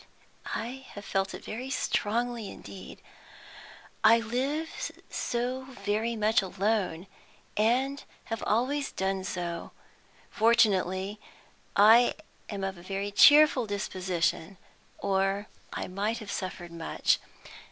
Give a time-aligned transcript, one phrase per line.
[0.55, 3.03] "I have felt it very strongly indeed.
[4.03, 7.05] I live so very much alone,
[7.55, 9.73] and have always done so.
[10.31, 11.19] Fortunately
[11.75, 12.15] I
[12.49, 14.57] am of a very cheerful disposition,
[14.97, 17.19] or I might have suffered much.